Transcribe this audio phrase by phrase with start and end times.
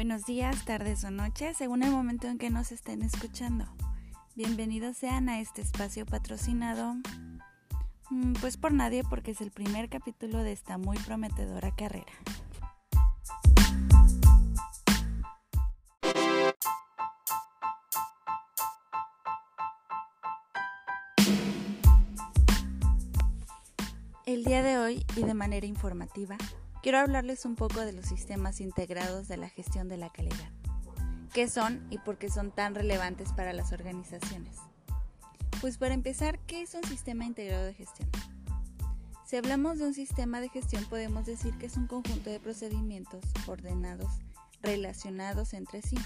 [0.00, 3.66] Buenos días, tardes o noches, según el momento en que nos estén escuchando.
[4.34, 6.94] Bienvenidos sean a este espacio patrocinado,
[8.08, 12.10] mm, pues por nadie porque es el primer capítulo de esta muy prometedora carrera.
[24.24, 26.38] El día de hoy y de manera informativa,
[26.82, 30.50] quiero hablarles un poco de los sistemas integrados de la gestión de la calidad.
[31.32, 34.56] ¿Qué son y por qué son tan relevantes para las organizaciones?
[35.60, 38.08] Pues para empezar, ¿qué es un sistema integrado de gestión?
[39.26, 43.24] Si hablamos de un sistema de gestión podemos decir que es un conjunto de procedimientos
[43.46, 44.10] ordenados,
[44.60, 45.96] relacionados entre sí,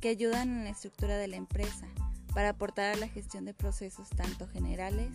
[0.00, 1.86] que ayudan en la estructura de la empresa
[2.34, 5.10] para aportar a la gestión de procesos tanto generales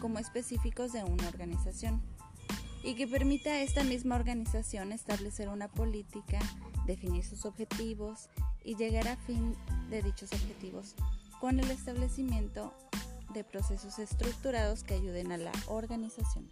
[0.00, 2.00] como específicos de una organización
[2.82, 6.38] y que permita a esta misma organización establecer una política,
[6.86, 8.28] definir sus objetivos
[8.64, 9.54] y llegar a fin
[9.90, 10.94] de dichos objetivos
[11.40, 12.72] con el establecimiento
[13.32, 16.50] de procesos estructurados que ayuden a la organización.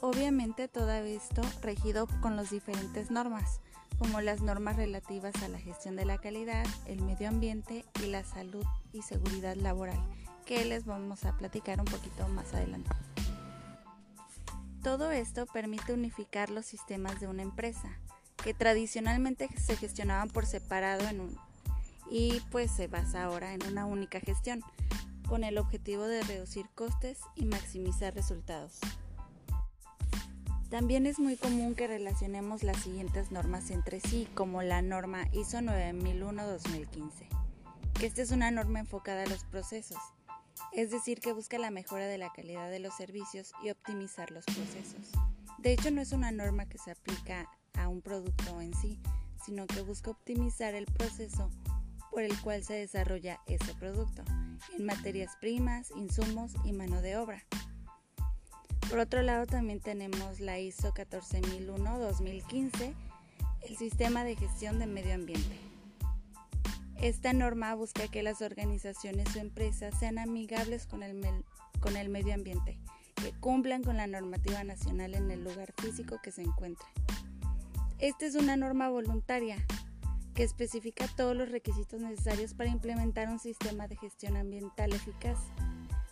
[0.00, 3.60] Obviamente todo esto regido con las diferentes normas,
[3.98, 8.22] como las normas relativas a la gestión de la calidad, el medio ambiente y la
[8.22, 9.98] salud y seguridad laboral,
[10.46, 12.90] que les vamos a platicar un poquito más adelante.
[14.82, 17.98] Todo esto permite unificar los sistemas de una empresa,
[18.42, 21.36] que tradicionalmente se gestionaban por separado en un,
[22.10, 24.62] y pues se basa ahora en una única gestión,
[25.28, 28.78] con el objetivo de reducir costes y maximizar resultados.
[30.70, 35.58] También es muy común que relacionemos las siguientes normas entre sí, como la norma ISO
[35.58, 37.10] 9001-2015,
[37.94, 39.98] que esta es una norma enfocada a los procesos,
[40.72, 44.44] es decir, que busca la mejora de la calidad de los servicios y optimizar los
[44.44, 45.10] procesos.
[45.58, 49.00] De hecho, no es una norma que se aplica a un producto en sí,
[49.44, 51.50] sino que busca optimizar el proceso
[52.10, 54.22] por el cual se desarrolla ese producto,
[54.76, 57.44] en materias primas, insumos y mano de obra.
[58.88, 62.94] Por otro lado, también tenemos la ISO 14001-2015,
[63.68, 65.67] el Sistema de Gestión de Medio Ambiente.
[67.00, 71.14] Esta norma busca que las organizaciones o empresas sean amigables con el,
[72.08, 72.76] medio ambiente,
[73.14, 76.88] que cumplan con la normativa nacional en el lugar físico que se encuentre.
[78.00, 79.64] Esta es una norma voluntaria
[80.34, 85.38] que especifica todos los requisitos necesarios para implementar un sistema de gestión ambiental eficaz,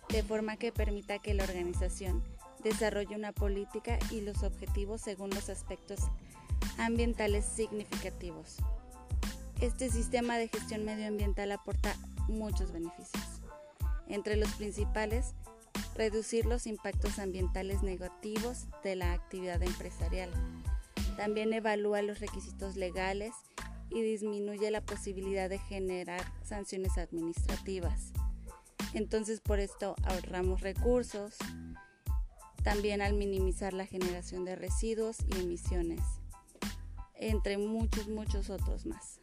[0.08, 2.22] de forma que permita que la organización
[2.62, 5.98] desarrolle una política y los objetivos según los aspectos
[6.78, 8.58] ambientales significativos.
[9.60, 11.96] Este sistema de gestión medioambiental aporta
[12.28, 13.40] muchos beneficios.
[14.06, 15.34] Entre los principales,
[15.94, 20.30] reducir los impactos ambientales negativos de la actividad empresarial.
[21.16, 23.32] También evalúa los requisitos legales
[23.88, 28.12] y disminuye la posibilidad de generar sanciones administrativas.
[28.92, 31.34] Entonces por esto ahorramos recursos,
[32.62, 36.02] también al minimizar la generación de residuos y emisiones,
[37.14, 39.18] entre muchos, muchos otros más.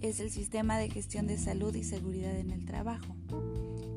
[0.02, 3.16] Es el Sistema de Gestión de Salud y Seguridad en el Trabajo.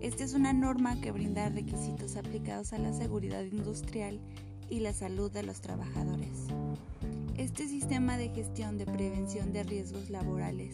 [0.01, 4.19] Esta es una norma que brinda requisitos aplicados a la seguridad industrial
[4.71, 6.47] y la salud de los trabajadores.
[7.37, 10.73] Este sistema de gestión de prevención de riesgos laborales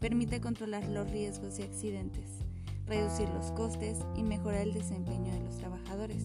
[0.00, 2.28] permite controlar los riesgos y accidentes,
[2.84, 6.24] reducir los costes y mejorar el desempeño de los trabajadores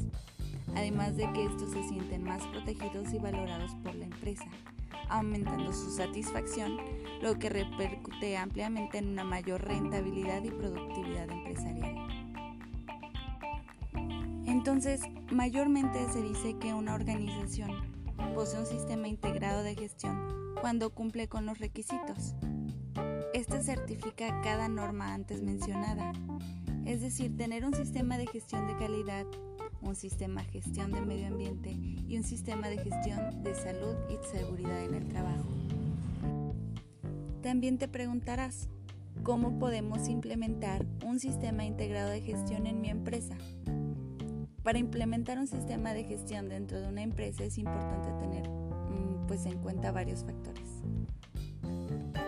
[0.76, 4.46] además de que estos se sienten más protegidos y valorados por la empresa,
[5.10, 6.78] aumentando su satisfacción,
[7.22, 11.96] lo que repercute ampliamente en una mayor rentabilidad y productividad empresarial.
[14.46, 17.72] Entonces, mayormente se dice que una organización
[18.34, 22.36] posee un sistema integrado de gestión cuando cumple con los requisitos.
[23.34, 26.12] Este certifica cada norma antes mencionada,
[26.86, 29.26] es decir, tener un sistema de gestión de calidad
[29.82, 34.38] un sistema de gestión de medio ambiente y un sistema de gestión de salud y
[34.38, 35.46] seguridad en el trabajo.
[37.42, 38.68] También te preguntarás,
[39.24, 43.38] ¿cómo podemos implementar un sistema integrado de gestión en mi empresa?
[44.64, 49.46] Para implementar un sistema de gestión dentro de una empresa es importante tener mm, pues,
[49.46, 50.84] en cuenta varios factores.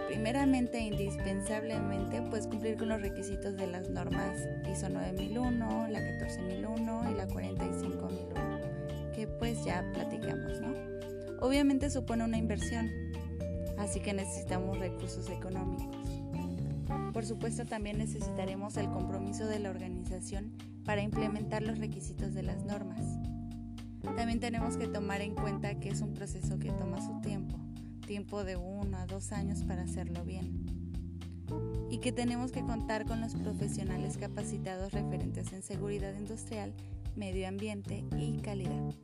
[0.09, 7.13] Primeramente, indispensablemente, pues cumplir con los requisitos de las normas ISO 9001, la 14001 y
[7.13, 10.73] la 45001, que pues ya platicamos, ¿no?
[11.41, 12.89] Obviamente supone una inversión,
[13.77, 15.95] así que necesitamos recursos económicos.
[17.13, 20.53] Por supuesto también necesitaremos el compromiso de la organización
[20.85, 23.00] para implementar los requisitos de las normas.
[24.15, 27.59] También tenemos que tomar en cuenta que es un proceso que toma su tiempo,
[28.09, 30.65] tiempo de uno a dos años para hacerlo bien.
[31.91, 36.73] Y que tenemos que contar con los profesionales capacitados referentes en seguridad industrial,
[37.15, 38.95] medio ambiente y calidad.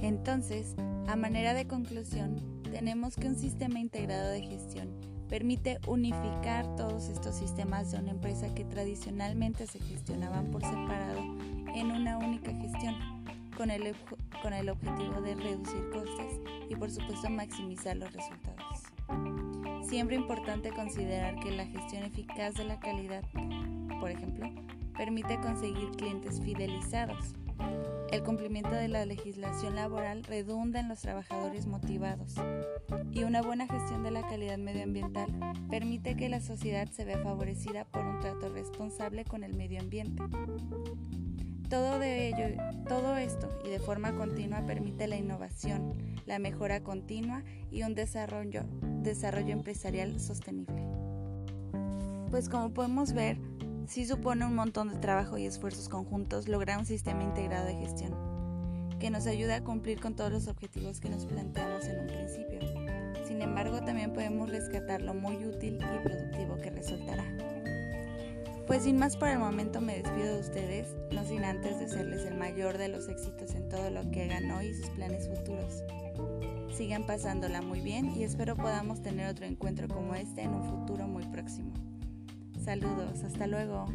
[0.00, 0.74] Entonces,
[1.08, 4.88] a manera de conclusión, tenemos que un sistema integrado de gestión
[5.28, 11.20] permite unificar todos estos sistemas de una empresa que tradicionalmente se gestionaban por separado
[11.74, 13.23] en una única gestión,
[13.54, 13.94] con el,
[14.42, 18.82] con el objetivo de reducir costes y por supuesto maximizar los resultados.
[19.88, 23.22] Siempre importante considerar que la gestión eficaz de la calidad,
[24.00, 24.50] por ejemplo,
[24.96, 27.34] permite conseguir clientes fidelizados.
[28.10, 32.34] El cumplimiento de la legislación laboral redunda en los trabajadores motivados
[33.12, 35.28] y una buena gestión de la calidad medioambiental
[35.68, 40.22] permite que la sociedad se vea favorecida por un trato responsable con el medio ambiente.
[41.74, 42.56] Todo de ello,
[42.86, 45.94] todo esto y de forma continua permite la innovación,
[46.24, 47.42] la mejora continua
[47.72, 48.62] y un desarrollo,
[49.02, 50.86] desarrollo empresarial sostenible.
[52.30, 53.38] Pues como podemos ver,
[53.88, 58.14] sí supone un montón de trabajo y esfuerzos conjuntos lograr un sistema integrado de gestión
[59.00, 62.60] que nos ayude a cumplir con todos los objetivos que nos planteamos en un principio.
[63.26, 67.24] Sin embargo, también podemos rescatar lo muy útil y productivo que resultará.
[68.66, 72.36] Pues sin más por el momento me despido de ustedes, no sin antes desearles el
[72.36, 75.82] mayor de los éxitos en todo lo que hagan hoy y sus planes futuros.
[76.74, 81.06] Sigan pasándola muy bien y espero podamos tener otro encuentro como este en un futuro
[81.06, 81.72] muy próximo.
[82.64, 83.86] Saludos, hasta luego.